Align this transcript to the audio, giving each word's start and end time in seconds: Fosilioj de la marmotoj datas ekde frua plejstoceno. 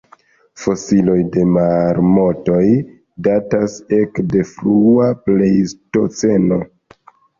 Fosilioj 0.61 1.17
de 1.35 1.41
la 1.41 1.51
marmotoj 1.65 2.63
datas 3.29 3.75
ekde 3.99 4.43
frua 4.55 5.11
plejstoceno. 5.29 6.63